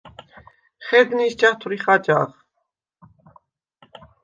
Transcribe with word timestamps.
ხედ 0.85 1.13
ნინს 1.19 1.35
ჯათვრიხ 1.43 1.85
აჯაღ? 1.97 2.35